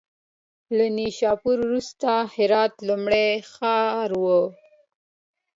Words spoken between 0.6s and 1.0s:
له